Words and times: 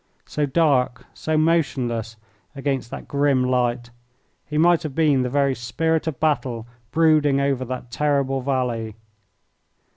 So 0.25 0.47
dark, 0.47 1.05
so 1.13 1.37
motionless, 1.37 2.17
against 2.55 2.89
that 2.89 3.07
grim 3.07 3.43
light, 3.43 3.91
he 4.47 4.57
might 4.57 4.81
have 4.81 4.95
been 4.95 5.21
the 5.21 5.29
very 5.29 5.53
spirit 5.53 6.07
of 6.07 6.19
Battle 6.19 6.65
brooding 6.89 7.39
over 7.39 7.63
that 7.65 7.91
terrible 7.91 8.41
valley. 8.41 8.95